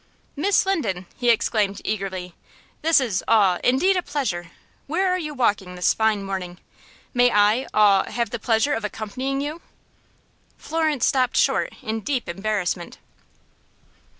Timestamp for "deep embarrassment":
11.99-12.97